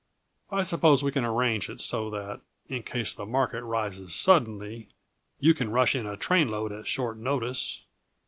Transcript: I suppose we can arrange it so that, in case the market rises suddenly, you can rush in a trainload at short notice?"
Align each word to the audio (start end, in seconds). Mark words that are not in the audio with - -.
I 0.49 0.63
suppose 0.63 1.03
we 1.03 1.11
can 1.11 1.23
arrange 1.23 1.69
it 1.69 1.79
so 1.79 2.09
that, 2.09 2.41
in 2.67 2.81
case 2.81 3.13
the 3.13 3.27
market 3.27 3.61
rises 3.63 4.15
suddenly, 4.15 4.89
you 5.39 5.53
can 5.53 5.69
rush 5.69 5.93
in 5.93 6.07
a 6.07 6.17
trainload 6.17 6.71
at 6.71 6.87
short 6.87 7.17
notice?" 7.19 7.83